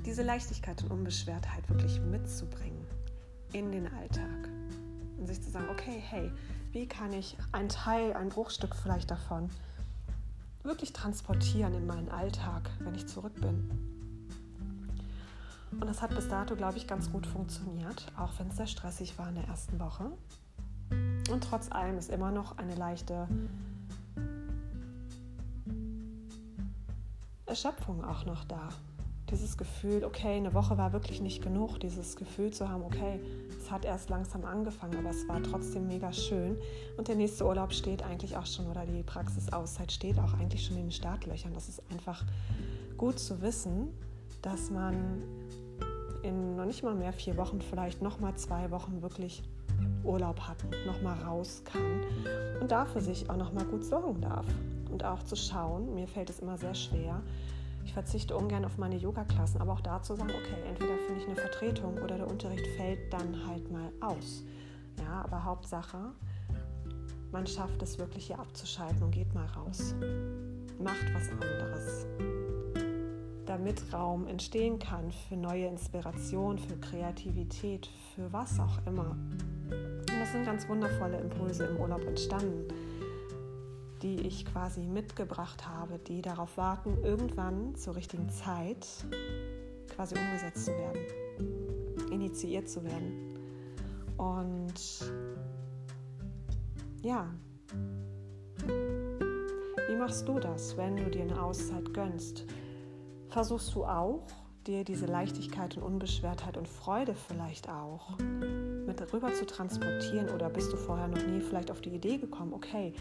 diese 0.05 0.23
Leichtigkeit 0.23 0.81
und 0.83 0.91
Unbeschwertheit 0.91 1.69
wirklich 1.69 1.99
mitzubringen 2.01 2.78
in 3.53 3.71
den 3.71 3.87
Alltag. 3.93 4.49
Und 5.17 5.27
sich 5.27 5.41
zu 5.41 5.49
sagen, 5.49 5.67
okay, 5.69 6.01
hey, 6.09 6.31
wie 6.71 6.87
kann 6.87 7.13
ich 7.13 7.37
ein 7.51 7.69
Teil, 7.69 8.13
ein 8.13 8.29
Bruchstück 8.29 8.75
vielleicht 8.75 9.11
davon 9.11 9.49
wirklich 10.63 10.93
transportieren 10.93 11.73
in 11.73 11.87
meinen 11.87 12.09
Alltag, 12.09 12.69
wenn 12.79 12.93
ich 12.93 13.07
zurück 13.07 13.33
bin. 13.35 13.69
Und 15.71 15.87
das 15.87 16.01
hat 16.01 16.13
bis 16.15 16.27
dato, 16.27 16.55
glaube 16.55 16.77
ich, 16.77 16.87
ganz 16.87 17.11
gut 17.11 17.25
funktioniert, 17.25 18.11
auch 18.17 18.31
wenn 18.37 18.47
es 18.49 18.57
sehr 18.57 18.67
stressig 18.67 19.17
war 19.17 19.29
in 19.29 19.35
der 19.35 19.45
ersten 19.45 19.79
Woche. 19.79 20.11
Und 21.31 21.43
trotz 21.43 21.71
allem 21.71 21.97
ist 21.97 22.09
immer 22.09 22.31
noch 22.31 22.57
eine 22.57 22.75
leichte 22.75 23.27
Erschöpfung 27.45 28.03
auch 28.03 28.25
noch 28.25 28.43
da 28.45 28.69
dieses 29.31 29.57
Gefühl, 29.57 30.03
okay, 30.03 30.37
eine 30.37 30.53
Woche 30.53 30.77
war 30.77 30.93
wirklich 30.93 31.21
nicht 31.21 31.41
genug, 31.41 31.79
dieses 31.79 32.15
Gefühl 32.15 32.51
zu 32.51 32.69
haben, 32.69 32.83
okay, 32.83 33.19
hat 33.71 33.85
erst 33.85 34.09
langsam 34.09 34.45
angefangen, 34.45 34.97
aber 34.97 35.09
es 35.09 35.27
war 35.27 35.41
trotzdem 35.41 35.87
mega 35.87 36.11
schön. 36.11 36.57
Und 36.97 37.07
der 37.07 37.15
nächste 37.15 37.45
Urlaub 37.45 37.73
steht 37.73 38.03
eigentlich 38.03 38.37
auch 38.37 38.45
schon, 38.45 38.67
oder 38.67 38.85
die 38.85 39.03
Praxisauszeit 39.03 39.91
steht 39.91 40.19
auch 40.19 40.33
eigentlich 40.33 40.65
schon 40.65 40.77
in 40.77 40.83
den 40.83 40.91
Startlöchern. 40.91 41.53
Das 41.53 41.69
ist 41.69 41.81
einfach 41.91 42.23
gut 42.97 43.19
zu 43.19 43.41
wissen, 43.41 43.89
dass 44.41 44.69
man 44.69 45.21
in 46.23 46.55
noch 46.55 46.65
nicht 46.65 46.83
mal 46.83 46.95
mehr 46.95 47.13
vier 47.13 47.37
Wochen, 47.37 47.61
vielleicht 47.61 48.01
noch 48.01 48.19
mal 48.19 48.35
zwei 48.35 48.71
Wochen 48.71 49.01
wirklich 49.01 49.43
Urlaub 50.03 50.41
hat, 50.41 50.57
noch 50.85 51.01
mal 51.01 51.17
raus 51.23 51.63
kann 51.65 52.01
und 52.59 52.71
dafür 52.71 53.01
sich 53.01 53.29
auch 53.29 53.37
noch 53.37 53.53
mal 53.53 53.65
gut 53.65 53.85
sorgen 53.85 54.21
darf. 54.21 54.45
Und 54.91 55.05
auch 55.05 55.23
zu 55.23 55.35
schauen, 55.35 55.93
mir 55.93 56.07
fällt 56.07 56.29
es 56.29 56.39
immer 56.39 56.57
sehr 56.57 56.73
schwer, 56.73 57.21
ich 57.89 57.93
verzichte 57.93 58.37
ungern 58.37 58.65
auf 58.65 58.77
meine 58.77 58.97
Yoga-Klassen, 58.97 59.59
aber 59.61 59.73
auch 59.73 59.81
da 59.81 59.99
zu 59.99 60.15
sagen, 60.15 60.29
okay, 60.29 60.61
entweder 60.67 60.95
finde 61.07 61.21
ich 61.21 61.25
eine 61.25 61.35
Vertretung 61.35 61.97
oder 61.97 62.17
der 62.17 62.27
Unterricht 62.27 62.67
fällt 62.77 63.11
dann 63.11 63.47
halt 63.47 63.71
mal 63.71 63.91
aus. 63.99 64.43
Ja, 64.99 65.23
aber 65.23 65.43
Hauptsache, 65.43 65.97
man 67.31 67.47
schafft 67.47 67.81
es 67.81 67.97
wirklich 67.97 68.27
hier 68.27 68.37
abzuschalten 68.37 69.01
und 69.01 69.09
geht 69.09 69.33
mal 69.33 69.47
raus. 69.47 69.95
Macht 70.77 71.11
was 71.15 71.31
anderes. 71.31 72.05
Damit 73.47 73.81
Raum 73.91 74.27
entstehen 74.27 74.77
kann 74.77 75.11
für 75.27 75.35
neue 75.35 75.65
Inspiration, 75.65 76.59
für 76.59 76.77
Kreativität, 76.77 77.89
für 78.13 78.31
was 78.31 78.59
auch 78.59 78.85
immer. 78.85 79.17
Und 79.71 80.19
das 80.19 80.31
sind 80.31 80.45
ganz 80.45 80.69
wundervolle 80.69 81.17
Impulse 81.17 81.65
im 81.65 81.77
Urlaub 81.77 82.05
entstanden 82.05 82.67
die 84.01 84.27
ich 84.27 84.45
quasi 84.45 84.81
mitgebracht 84.81 85.67
habe, 85.67 85.99
die 85.99 86.21
darauf 86.21 86.57
warten, 86.57 86.97
irgendwann 87.03 87.75
zur 87.75 87.95
richtigen 87.95 88.29
Zeit 88.29 88.87
quasi 89.89 90.15
umgesetzt 90.15 90.65
zu 90.65 90.71
werden, 90.71 92.11
initiiert 92.11 92.69
zu 92.69 92.83
werden. 92.83 93.37
Und 94.17 94.73
ja, 97.01 97.27
wie 99.87 99.95
machst 99.95 100.27
du 100.27 100.39
das, 100.39 100.77
wenn 100.77 100.97
du 100.97 101.09
dir 101.09 101.23
eine 101.23 101.41
Auszeit 101.41 101.93
gönnst? 101.93 102.45
Versuchst 103.29 103.73
du 103.75 103.85
auch, 103.85 104.27
dir 104.67 104.83
diese 104.83 105.05
Leichtigkeit 105.05 105.77
und 105.77 105.83
Unbeschwertheit 105.83 106.57
und 106.57 106.67
Freude 106.67 107.15
vielleicht 107.15 107.69
auch 107.69 108.17
mit 108.19 109.13
rüber 109.13 109.33
zu 109.33 109.45
transportieren 109.45 110.29
oder 110.29 110.49
bist 110.49 110.71
du 110.73 110.77
vorher 110.77 111.07
noch 111.07 111.25
nie 111.25 111.39
vielleicht 111.39 111.71
auf 111.71 111.81
die 111.81 111.89
Idee 111.89 112.17
gekommen, 112.17 112.53
okay, 112.53 112.93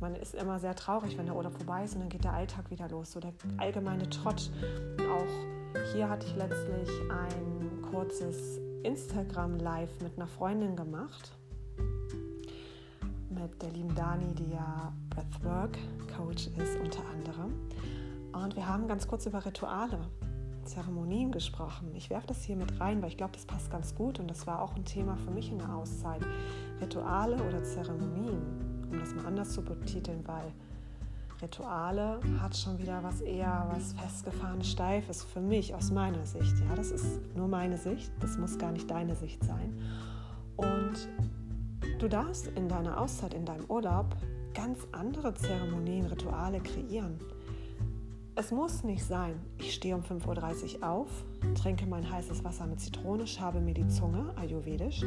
man 0.00 0.14
ist 0.14 0.34
immer 0.34 0.58
sehr 0.58 0.74
traurig, 0.74 1.16
wenn 1.18 1.26
der 1.26 1.36
Urlaub 1.36 1.54
vorbei 1.54 1.84
ist 1.84 1.94
und 1.94 2.00
dann 2.00 2.08
geht 2.08 2.24
der 2.24 2.32
Alltag 2.32 2.70
wieder 2.70 2.88
los, 2.88 3.12
so 3.12 3.20
der 3.20 3.32
allgemeine 3.58 4.08
Trott. 4.08 4.50
Und 4.98 5.06
auch 5.06 5.92
hier 5.92 6.08
hatte 6.08 6.26
ich 6.26 6.34
letztlich 6.36 6.88
ein 7.10 7.82
kurzes 7.90 8.58
Instagram-Live 8.82 10.00
mit 10.02 10.16
einer 10.16 10.26
Freundin 10.26 10.74
gemacht, 10.74 11.32
mit 13.28 13.62
der 13.62 13.70
lieben 13.70 13.94
Dani, 13.94 14.34
die 14.34 14.52
ja 14.52 14.92
Breathwork-Coach 15.10 16.48
ist 16.56 16.80
unter 16.80 17.02
anderem. 17.12 17.52
Und 18.32 18.56
wir 18.56 18.66
haben 18.66 18.88
ganz 18.88 19.06
kurz 19.06 19.26
über 19.26 19.44
Rituale, 19.44 20.00
Zeremonien 20.64 21.30
gesprochen. 21.30 21.94
Ich 21.94 22.10
werfe 22.10 22.28
das 22.28 22.42
hier 22.42 22.56
mit 22.56 22.80
rein, 22.80 23.02
weil 23.02 23.10
ich 23.10 23.16
glaube, 23.16 23.32
das 23.32 23.44
passt 23.44 23.70
ganz 23.70 23.94
gut 23.94 24.18
und 24.18 24.30
das 24.30 24.46
war 24.46 24.62
auch 24.62 24.76
ein 24.76 24.84
Thema 24.84 25.16
für 25.16 25.30
mich 25.30 25.50
in 25.50 25.58
der 25.58 25.74
Auszeit. 25.74 26.22
Rituale 26.80 27.36
oder 27.42 27.62
Zeremonien 27.62 28.69
um 28.90 28.98
das 28.98 29.14
mal 29.14 29.26
anders 29.26 29.52
zu 29.52 29.62
betiteln, 29.62 30.22
weil 30.26 30.52
Rituale 31.42 32.20
hat 32.40 32.56
schon 32.56 32.78
wieder 32.78 33.02
was 33.02 33.20
eher 33.20 33.66
was 33.72 33.94
festgefahren, 33.94 34.62
steifes 34.62 35.24
für 35.24 35.40
mich 35.40 35.74
aus 35.74 35.90
meiner 35.90 36.26
Sicht. 36.26 36.54
Ja, 36.68 36.74
das 36.74 36.90
ist 36.90 37.20
nur 37.34 37.48
meine 37.48 37.78
Sicht, 37.78 38.12
das 38.20 38.36
muss 38.36 38.58
gar 38.58 38.72
nicht 38.72 38.90
deine 38.90 39.16
Sicht 39.16 39.42
sein. 39.44 39.74
Und 40.56 41.08
du 41.98 42.08
darfst 42.08 42.48
in 42.48 42.68
deiner 42.68 43.00
Auszeit, 43.00 43.32
in 43.32 43.46
deinem 43.46 43.64
Urlaub 43.70 44.16
ganz 44.52 44.78
andere 44.92 45.32
Zeremonien, 45.34 46.06
Rituale 46.06 46.60
kreieren. 46.60 47.18
Es 48.40 48.52
muss 48.52 48.84
nicht 48.84 49.04
sein, 49.04 49.38
ich 49.58 49.74
stehe 49.74 49.94
um 49.94 50.00
5.30 50.00 50.78
Uhr 50.78 50.88
auf, 50.88 51.08
trinke 51.54 51.84
mein 51.84 52.10
heißes 52.10 52.42
Wasser 52.42 52.66
mit 52.66 52.80
Zitrone, 52.80 53.26
schabe 53.26 53.60
mir 53.60 53.74
die 53.74 53.86
Zunge, 53.88 54.32
ayurvedisch, 54.34 55.02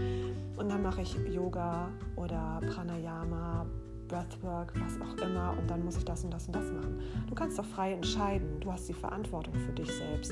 und 0.56 0.70
dann 0.70 0.84
mache 0.84 1.02
ich 1.02 1.16
Yoga 1.34 1.90
oder 2.16 2.62
Pranayama, 2.70 3.66
Breathwork, 4.08 4.74
was 4.80 5.02
auch 5.02 5.18
immer, 5.26 5.58
und 5.58 5.68
dann 5.68 5.84
muss 5.84 5.98
ich 5.98 6.06
das 6.06 6.24
und 6.24 6.32
das 6.32 6.46
und 6.46 6.56
das 6.56 6.72
machen. 6.72 7.00
Du 7.28 7.34
kannst 7.34 7.58
doch 7.58 7.66
frei 7.66 7.94
entscheiden, 7.94 8.60
du 8.60 8.72
hast 8.72 8.88
die 8.88 8.94
Verantwortung 8.94 9.56
für 9.56 9.72
dich 9.72 9.92
selbst, 9.92 10.32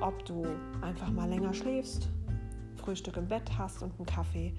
ob 0.00 0.24
du 0.24 0.46
einfach 0.82 1.10
mal 1.10 1.28
länger 1.28 1.52
schläfst, 1.52 2.10
Frühstück 2.76 3.16
im 3.16 3.26
Bett 3.26 3.58
hast 3.58 3.82
und 3.82 3.92
einen 3.98 4.06
Kaffee 4.06 4.54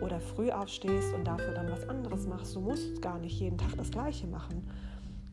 oder 0.00 0.20
früh 0.20 0.52
aufstehst 0.52 1.12
und 1.12 1.24
dafür 1.24 1.54
dann 1.54 1.68
was 1.72 1.88
anderes 1.88 2.28
machst. 2.28 2.54
Du 2.54 2.60
musst 2.60 3.02
gar 3.02 3.18
nicht 3.18 3.40
jeden 3.40 3.58
Tag 3.58 3.76
das 3.76 3.90
Gleiche 3.90 4.28
machen 4.28 4.62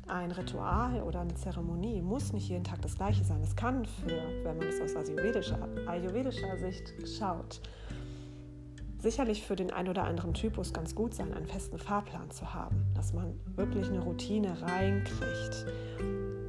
ein 0.09 0.31
Ritual 0.31 1.01
oder 1.03 1.21
eine 1.21 1.35
Zeremonie 1.35 2.01
muss 2.01 2.33
nicht 2.33 2.49
jeden 2.49 2.63
Tag 2.63 2.81
das 2.81 2.95
gleiche 2.95 3.23
sein. 3.23 3.41
Es 3.41 3.55
kann 3.55 3.85
für, 3.85 4.21
wenn 4.43 4.57
man 4.57 4.67
es 4.67 4.81
aus 4.81 4.95
ayurvedischer, 4.95 5.67
ayurvedischer 5.87 6.57
Sicht 6.57 6.93
schaut, 7.17 7.61
sicherlich 8.97 9.45
für 9.45 9.55
den 9.55 9.71
einen 9.71 9.89
oder 9.89 10.03
anderen 10.03 10.33
Typus 10.33 10.73
ganz 10.73 10.93
gut 10.95 11.13
sein, 11.13 11.33
einen 11.33 11.47
festen 11.47 11.77
Fahrplan 11.77 12.31
zu 12.31 12.53
haben, 12.53 12.85
dass 12.95 13.13
man 13.13 13.39
wirklich 13.55 13.87
eine 13.87 13.99
Routine 13.99 14.61
reinkriegt. 14.61 15.65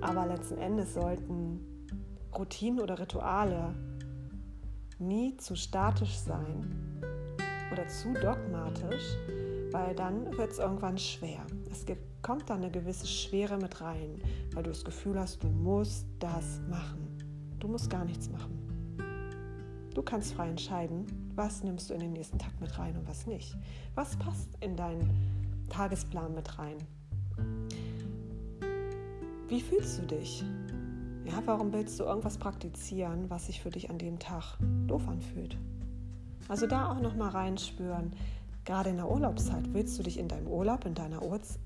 Aber 0.01 0.27
letzten 0.27 0.59
Endes 0.59 0.95
sollten 0.95 1.61
Routinen 2.37 2.81
oder 2.81 2.99
Rituale 2.99 3.75
nie 4.99 5.37
zu 5.37 5.57
statisch 5.57 6.17
sein 6.17 7.01
oder 7.73 7.87
zu 7.89 8.13
dogmatisch, 8.15 9.17
weil 9.71 9.95
dann 9.95 10.37
wird 10.37 10.53
es 10.53 10.59
irgendwann 10.59 10.99
schwer. 10.99 11.47
Es 11.71 11.87
gibt 11.87 12.11
kommt 12.23 12.51
da 12.51 12.55
eine 12.55 12.71
gewisse 12.71 13.07
Schwere 13.07 13.57
mit 13.57 13.81
rein, 13.81 14.21
weil 14.53 14.63
du 14.63 14.71
das 14.71 14.85
Gefühl 14.85 15.19
hast, 15.19 15.43
du 15.43 15.49
musst 15.49 16.07
das 16.19 16.61
machen. 16.69 17.17
Du 17.59 17.69
musst 17.69 17.91
gar 17.91 18.05
nichts 18.05 18.29
machen. 18.29 18.59
Du 19.95 20.03
kannst 20.03 20.35
frei 20.35 20.49
entscheiden, 20.49 21.07
was 21.35 21.63
nimmst 21.63 21.91
du 21.91 21.95
in 21.95 22.01
den 22.01 22.13
nächsten 22.13 22.39
Tag 22.39 22.53
mit 22.61 22.79
rein 22.79 22.97
und 22.97 23.09
was 23.09 23.27
nicht. 23.27 23.57
Was 23.95 24.17
passt 24.17 24.49
in 24.61 24.77
deinen 24.77 25.11
Tagesplan 25.69 26.35
mit 26.35 26.59
rein? 26.59 26.77
Wie 29.49 29.61
fühlst 29.61 29.99
du 29.99 30.07
dich? 30.07 30.45
Ja, 31.25 31.43
warum 31.45 31.73
willst 31.73 31.99
du 31.99 32.05
irgendwas 32.05 32.39
praktizieren, 32.39 33.29
was 33.31 33.47
sich 33.47 33.61
für 33.61 33.71
dich 33.71 33.91
an 33.91 33.99
dem 33.99 34.19
Tag 34.19 34.57
doof 34.87 35.09
anfühlt? 35.09 35.57
Also 36.49 36.67
da 36.67 36.91
auch 36.91 37.01
noch 37.01 37.15
mal 37.17 37.29
reinspüren. 37.29 38.13
Gerade 38.71 38.91
in 38.91 38.99
der 38.99 39.11
Urlaubszeit 39.11 39.65
willst 39.75 39.99
du 39.99 40.05
dich 40.05 40.17
in 40.17 40.29
deinem 40.29 40.47
Urlaub, 40.47 40.87
in 40.87 40.95
deiner 40.95 41.23
Urz 41.23 41.59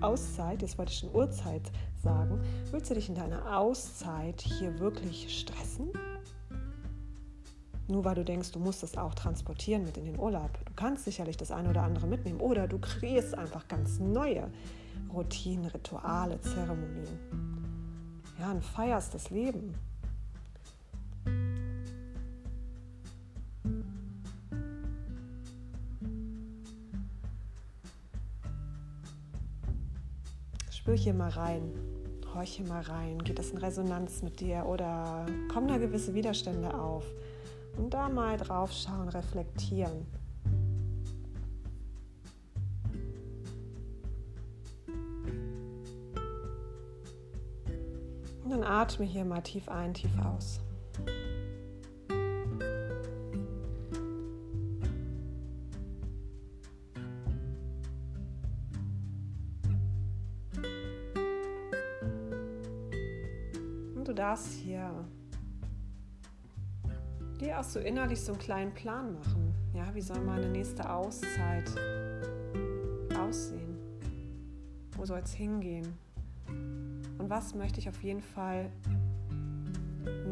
Auszeit, 0.00 0.62
jetzt 0.62 0.78
wollte 0.78 0.92
ich 0.92 0.98
schon 0.98 1.12
Uhrzeit 1.12 1.62
sagen, 2.00 2.40
willst 2.70 2.88
du 2.88 2.94
dich 2.94 3.08
in 3.08 3.16
deiner 3.16 3.58
Auszeit 3.58 4.40
hier 4.40 4.78
wirklich 4.78 5.36
stressen? 5.36 5.90
Nur 7.88 8.04
weil 8.04 8.14
du 8.14 8.24
denkst, 8.24 8.52
du 8.52 8.60
musst 8.60 8.84
es 8.84 8.96
auch 8.96 9.16
transportieren 9.16 9.82
mit 9.82 9.96
in 9.96 10.04
den 10.04 10.16
Urlaub. 10.16 10.56
Du 10.64 10.72
kannst 10.76 11.06
sicherlich 11.06 11.36
das 11.36 11.50
eine 11.50 11.70
oder 11.70 11.82
andere 11.82 12.06
mitnehmen 12.06 12.38
oder 12.38 12.68
du 12.68 12.78
kreierst 12.78 13.36
einfach 13.36 13.66
ganz 13.66 13.98
neue 13.98 14.48
Routinen, 15.12 15.64
Rituale, 15.64 16.40
Zeremonien. 16.40 17.18
Ja, 18.38 18.52
und 18.52 18.62
feierst 18.62 19.12
das 19.12 19.30
Leben. 19.30 19.74
Spür 30.84 30.96
hier 30.96 31.14
mal 31.14 31.30
rein, 31.30 31.72
horche 32.34 32.62
mal 32.62 32.82
rein, 32.82 33.16
geht 33.24 33.38
das 33.38 33.52
in 33.52 33.56
Resonanz 33.56 34.20
mit 34.20 34.40
dir 34.40 34.66
oder 34.66 35.24
kommen 35.50 35.66
da 35.66 35.78
gewisse 35.78 36.12
Widerstände 36.12 36.74
auf? 36.74 37.06
Und 37.78 37.94
da 37.94 38.10
mal 38.10 38.36
drauf 38.36 38.70
schauen, 38.70 39.08
reflektieren. 39.08 40.06
Und 48.44 48.50
dann 48.50 48.62
atme 48.62 49.06
hier 49.06 49.24
mal 49.24 49.40
tief 49.40 49.70
ein, 49.70 49.94
tief 49.94 50.12
aus. 50.22 50.60
Darfst 64.14 64.52
hier 64.52 64.90
dir 67.40 67.58
auch 67.58 67.64
so 67.64 67.80
innerlich 67.80 68.20
so 68.20 68.32
einen 68.32 68.40
kleinen 68.40 68.72
Plan 68.72 69.14
machen. 69.14 69.54
Ja, 69.74 69.94
wie 69.94 70.00
soll 70.00 70.20
meine 70.20 70.48
nächste 70.48 70.88
Auszeit 70.88 71.68
aussehen? 73.18 73.76
Wo 74.96 75.04
soll 75.04 75.18
es 75.18 75.32
hingehen? 75.32 75.86
Und 77.18 77.28
was 77.28 77.54
möchte 77.54 77.80
ich 77.80 77.88
auf 77.88 78.02
jeden 78.02 78.22
Fall 78.22 78.70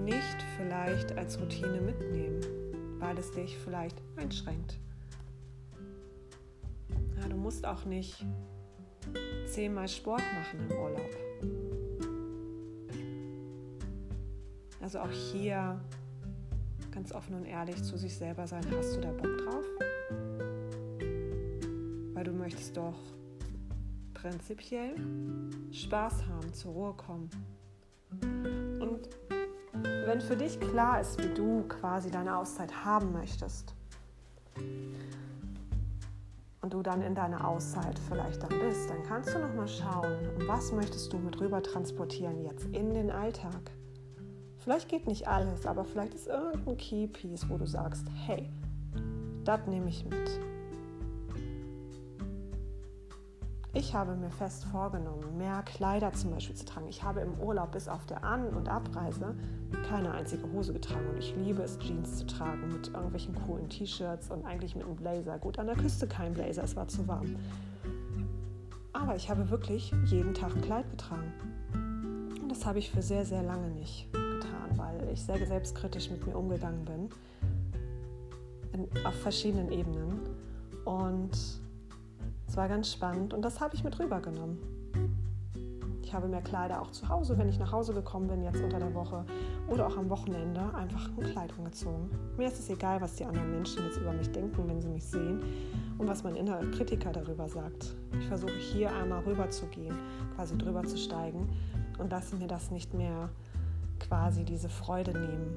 nicht 0.05 0.45
vielleicht 0.57 1.17
als 1.17 1.41
Routine 1.41 1.81
mitnehmen, 1.81 2.41
weil 2.99 3.19
es 3.19 3.31
dich 3.33 3.57
vielleicht 3.59 4.01
einschränkt? 4.17 4.79
Ja, 7.21 7.29
du 7.29 7.37
musst 7.37 7.67
auch 7.67 7.85
nicht 7.85 8.25
zehnmal 9.47 9.89
Sport 9.89 10.23
machen 10.35 10.61
im 10.69 10.77
Urlaub. 10.77 11.32
Also 14.83 14.99
auch 14.99 15.11
hier 15.11 15.81
ganz 16.91 17.13
offen 17.13 17.37
und 17.37 17.47
ehrlich 17.47 17.83
zu 17.83 17.97
sich 17.97 18.17
selber 18.17 18.47
sein, 18.47 18.63
hast 18.77 18.97
du 18.97 19.01
da 19.01 19.13
Bock 19.13 19.39
drauf? 19.39 19.65
Weil 22.15 22.25
du 22.25 22.33
möchtest 22.33 22.77
doch 22.77 22.99
prinzipiell 24.13 24.95
Spaß 25.71 26.27
haben, 26.27 26.53
zur 26.53 26.73
Ruhe 26.73 26.95
kommen. 26.95 27.31
Und 28.81 29.09
wenn 30.05 30.21
für 30.21 30.37
dich 30.37 30.61
klar 30.61 31.01
ist, 31.01 31.19
wie 31.23 31.33
du 31.33 31.63
quasi 31.69 32.11
deine 32.11 32.37
Auszeit 32.37 32.85
haben 32.85 33.13
möchtest, 33.13 33.75
und 36.61 36.73
du 36.73 36.83
dann 36.83 37.03
in 37.03 37.15
deiner 37.15 37.47
Auszeit 37.47 37.99
vielleicht 38.09 38.43
dann 38.43 38.59
bist, 38.61 38.89
dann 38.89 39.03
kannst 39.03 39.35
du 39.35 39.39
noch 39.41 39.53
mal 39.55 39.67
schauen, 39.67 40.17
was 40.47 40.73
möchtest 40.73 41.13
du 41.13 41.19
mit 41.19 41.41
rüber 41.41 41.61
transportieren 41.61 42.45
jetzt 42.45 42.67
in 42.67 42.95
den 42.95 43.11
Alltag. 43.11 43.73
Vielleicht 44.63 44.89
geht 44.89 45.09
nicht 45.09 45.27
alles, 45.27 45.67
aber 45.67 45.85
vielleicht 45.85 46.15
ist 46.15 46.29
irgendein 46.29 46.77
Keypiece, 46.77 47.49
wo 47.49 47.59
du 47.59 47.67
sagst, 47.67 48.07
hey, 48.27 48.49
das 49.43 49.67
nehme 49.67 49.89
ich 49.89 50.05
mit. 50.05 50.41
Ich 53.75 53.93
habe 53.93 54.15
mir 54.15 54.31
fest 54.31 54.65
vorgenommen, 54.67 55.37
mehr 55.37 55.65
Kleider 55.65 56.13
zum 56.13 56.31
Beispiel 56.31 56.55
zu 56.55 56.65
tragen. 56.65 56.87
Ich 56.89 57.03
habe 57.03 57.21
im 57.21 57.41
Urlaub 57.41 57.73
bis 57.73 57.89
auf 57.89 58.07
der 58.07 58.23
An- 58.23 58.51
und 58.51 58.69
Abreise 58.69 59.35
keine 59.89 60.13
einzige 60.13 60.45
Hose 60.53 60.73
getragen 60.73 61.09
und 61.09 61.19
ich 61.19 61.35
liebe 61.35 61.63
es, 61.63 61.79
Jeans 61.81 62.19
zu 62.19 62.27
tragen 62.27 62.69
mit 62.69 62.87
irgendwelchen 62.89 63.35
coolen 63.35 63.69
T-Shirts 63.69 64.31
und 64.31 64.45
eigentlich 64.45 64.77
mit 64.77 64.85
einem 64.85 64.95
Blazer. 64.95 65.39
Gut, 65.39 65.59
an 65.59 65.67
der 65.67 65.77
Küste 65.77 66.07
kein 66.07 66.35
Blazer, 66.35 66.63
es 66.63 66.77
war 66.77 66.87
zu 66.87 67.09
warm. 67.09 67.35
Aber 68.93 69.17
ich 69.17 69.29
habe 69.29 69.51
wirklich 69.51 69.93
jeden 70.05 70.35
Tag 70.35 70.55
ein 70.55 70.63
Kleid 70.63 70.89
getragen. 70.89 71.33
Und 72.41 72.49
das 72.49 72.65
habe 72.65 72.79
ich 72.79 72.93
für 72.93 73.03
sehr, 73.03 73.25
sehr 73.25 73.43
lange 73.43 73.71
nicht 73.71 74.07
ich 75.13 75.23
sehr 75.23 75.45
selbstkritisch 75.47 76.11
mit 76.11 76.27
mir 76.27 76.37
umgegangen 76.37 76.85
bin. 76.85 77.09
In, 78.73 79.07
auf 79.07 79.15
verschiedenen 79.15 79.71
Ebenen. 79.71 80.21
Und 80.85 81.31
es 82.53 82.57
war 82.57 82.69
ganz 82.69 82.93
spannend 82.93 83.33
und 83.35 83.43
das 83.43 83.61
habe 83.61 83.75
ich 83.75 83.85
mit 83.85 83.99
rübergenommen. 83.99 84.59
Ich 86.03 86.13
habe 86.15 86.29
mehr 86.29 86.43
Kleider 86.43 86.83
auch 86.83 86.91
zu 86.91 87.09
Hause, 87.09 87.39
wenn 87.39 87.49
ich 87.49 87.59
nach 87.59 87.73
Hause 87.73 87.95
gekommen 87.95 88.27
bin, 88.27 88.43
jetzt 88.43 88.61
unter 88.61 88.79
der 88.79 88.93
Woche 88.93 89.25
oder 89.69 89.87
auch 89.87 89.97
am 89.97 90.11
Wochenende, 90.11 90.61
einfach 90.75 91.09
ein 91.17 91.25
Kleid 91.25 91.51
angezogen. 91.57 92.11
Mir 92.37 92.49
ist 92.49 92.59
es 92.59 92.69
egal, 92.69 93.01
was 93.01 93.15
die 93.15 93.25
anderen 93.25 93.51
Menschen 93.51 93.83
jetzt 93.87 93.97
über 93.97 94.13
mich 94.13 94.31
denken, 94.31 94.69
wenn 94.69 94.83
sie 94.83 94.89
mich 94.89 95.05
sehen 95.05 95.43
und 95.97 96.07
was 96.07 96.23
mein 96.23 96.35
innerer 96.35 96.67
Kritiker 96.73 97.13
darüber 97.13 97.49
sagt. 97.49 97.95
Ich 98.21 98.27
versuche 98.27 98.53
hier 98.53 98.95
einmal 98.95 99.21
rüber 99.21 99.49
zu 99.49 99.65
gehen, 99.69 99.97
quasi 100.37 100.59
drüber 100.59 100.85
zu 100.85 100.99
steigen 100.99 101.49
und 101.97 102.11
lasse 102.11 102.37
mir 102.37 102.49
das 102.49 102.71
nicht 102.71 102.93
mehr 102.93 103.31
quasi 104.03 104.45
diese 104.45 104.69
Freude 104.69 105.13
nehmen, 105.13 105.57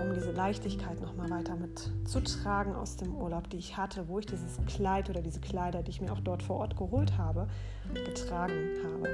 um 0.00 0.14
diese 0.14 0.30
Leichtigkeit 0.30 1.00
nochmal 1.00 1.30
weiter 1.30 1.56
mitzutragen 1.56 2.74
aus 2.74 2.96
dem 2.96 3.14
Urlaub, 3.14 3.50
die 3.50 3.58
ich 3.58 3.76
hatte, 3.76 4.08
wo 4.08 4.18
ich 4.18 4.26
dieses 4.26 4.58
Kleid 4.66 5.10
oder 5.10 5.22
diese 5.22 5.40
Kleider, 5.40 5.82
die 5.82 5.90
ich 5.90 6.00
mir 6.00 6.12
auch 6.12 6.20
dort 6.20 6.42
vor 6.42 6.56
Ort 6.56 6.76
geholt 6.76 7.16
habe, 7.18 7.48
getragen 7.92 8.54
habe. 8.84 9.08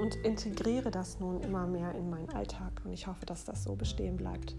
Und 0.00 0.16
integriere 0.24 0.90
das 0.90 1.20
nun 1.20 1.40
immer 1.42 1.66
mehr 1.66 1.94
in 1.94 2.10
meinen 2.10 2.30
Alltag 2.30 2.80
und 2.84 2.92
ich 2.92 3.06
hoffe, 3.06 3.26
dass 3.26 3.44
das 3.44 3.64
so 3.64 3.76
bestehen 3.76 4.16
bleibt. 4.16 4.56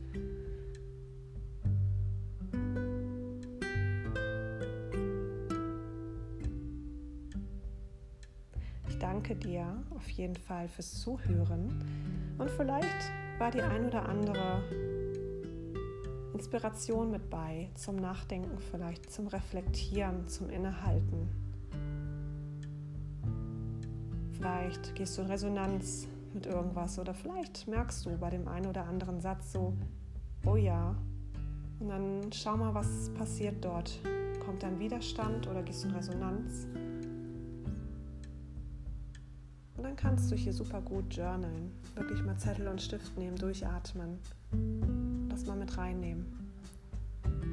danke 9.24 9.36
dir 9.36 9.84
auf 9.96 10.10
jeden 10.10 10.36
Fall 10.36 10.68
fürs 10.68 11.00
Zuhören 11.00 12.13
und 12.44 12.52
vielleicht 12.52 13.10
war 13.40 13.52
die 13.52 13.62
ein 13.62 13.86
oder 13.86 14.10
andere 14.10 14.62
Inspiration 16.34 17.10
mit 17.10 17.30
bei 17.30 17.70
zum 17.74 17.96
Nachdenken, 17.96 18.58
vielleicht 18.70 19.10
zum 19.10 19.28
Reflektieren, 19.28 20.28
zum 20.28 20.50
Innehalten. 20.50 21.30
Vielleicht 24.34 24.94
gehst 24.96 25.18
du 25.18 25.22
in 25.22 25.28
Resonanz 25.28 26.06
mit 26.34 26.46
irgendwas 26.46 27.00
oder 27.00 27.14
vielleicht 27.14 27.66
merkst 27.70 28.06
du 28.06 28.18
bei 28.18 28.30
dem 28.30 28.50
einen 28.50 28.66
oder 28.66 28.88
anderen 28.88 29.22
Satz 29.22 29.54
so, 29.54 29.78
oh 30.46 30.58
ja, 30.58 30.98
und 31.80 31.88
dann 31.88 32.30
schau 32.34 32.58
mal, 32.58 32.74
was 32.74 33.10
passiert 33.14 33.64
dort. 33.64 34.02
Kommt 34.46 34.64
dann 34.64 34.78
Widerstand 34.80 35.48
oder 35.48 35.64
gehst 35.64 35.86
du 35.86 35.88
in 35.88 35.96
Resonanz? 35.96 36.68
Und 39.84 39.90
dann 39.90 39.96
kannst 39.98 40.32
du 40.32 40.36
hier 40.38 40.54
super 40.54 40.80
gut 40.80 41.14
journalen. 41.14 41.70
Wirklich 41.96 42.24
mal 42.24 42.38
Zettel 42.38 42.70
und 42.70 42.82
Stift 42.82 43.18
nehmen, 43.18 43.36
durchatmen. 43.36 44.18
Das 45.28 45.46
mal 45.46 45.58
mit 45.58 45.78
reinnehmen. 45.78 46.26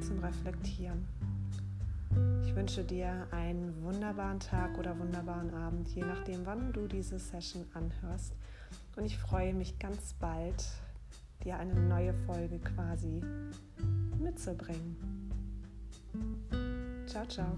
Zum 0.01 0.17
Reflektieren. 0.19 1.05
Ich 2.45 2.55
wünsche 2.55 2.85
dir 2.85 3.27
einen 3.31 3.83
wunderbaren 3.83 4.39
Tag 4.39 4.77
oder 4.77 4.97
wunderbaren 4.97 5.53
Abend, 5.53 5.89
je 5.89 6.05
nachdem, 6.05 6.45
wann 6.45 6.71
du 6.71 6.87
diese 6.87 7.19
Session 7.19 7.65
anhörst. 7.73 8.31
Und 8.95 9.03
ich 9.03 9.17
freue 9.17 9.53
mich 9.53 9.77
ganz 9.77 10.13
bald, 10.13 10.63
dir 11.43 11.57
eine 11.57 11.73
neue 11.73 12.13
Folge 12.13 12.59
quasi 12.59 13.21
mitzubringen. 14.23 14.95
Ciao, 17.07 17.25
ciao. 17.25 17.57